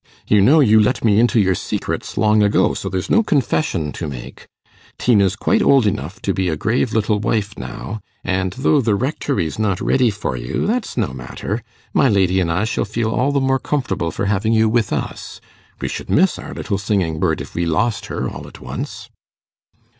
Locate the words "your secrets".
1.39-2.17